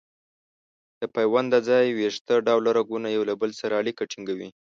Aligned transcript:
د 1.01 1.03
پیوند 1.15 1.47
د 1.51 1.55
ځای 1.67 1.85
ویښته 1.97 2.35
ډوله 2.47 2.69
رګونه 2.77 3.07
یو 3.15 3.23
له 3.29 3.33
بل 3.41 3.51
سره 3.59 3.73
اړیکه 3.81 4.03
ټینګوي. 4.11 4.49